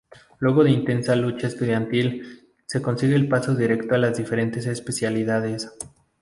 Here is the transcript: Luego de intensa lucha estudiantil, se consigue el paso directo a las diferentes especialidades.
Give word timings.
Luego 0.39 0.63
de 0.63 0.71
intensa 0.71 1.15
lucha 1.15 1.45
estudiantil, 1.45 2.49
se 2.65 2.81
consigue 2.81 3.13
el 3.13 3.27
paso 3.29 3.53
directo 3.53 3.93
a 3.93 3.99
las 3.99 4.17
diferentes 4.17 4.65
especialidades. 4.65 5.69